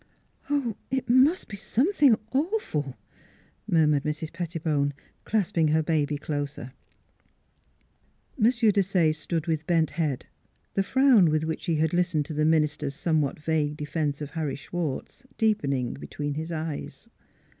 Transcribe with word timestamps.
"Oh! 0.49 0.75
it 0.89 1.07
must 1.07 1.47
be 1.47 1.55
something 1.57 2.15
awful!" 2.31 2.97
mur 3.71 3.85
mured 3.85 4.01
Mrs. 4.03 4.33
Pettibone, 4.33 4.95
clasping 5.25 5.67
her 5.67 5.83
baby 5.83 6.17
closer. 6.17 6.73
M. 8.39 8.45
Desaye 8.45 9.13
stood 9.13 9.45
with 9.45 9.67
bent 9.67 9.91
head, 9.91 10.25
the 10.73 10.81
frown 10.81 11.29
with 11.29 11.43
which 11.43 11.67
he 11.67 11.75
had 11.75 11.93
listened 11.93 12.25
to 12.25 12.33
the 12.33 12.45
minister's 12.45 12.95
some 12.95 13.21
what 13.21 13.39
vague 13.39 13.77
defense 13.77 14.21
of 14.23 14.31
Harry 14.31 14.55
Schwartz 14.55 15.27
deepen 15.37 15.71
ing 15.71 15.93
between 15.93 16.33
his 16.33 16.51
eyes. 16.51 17.07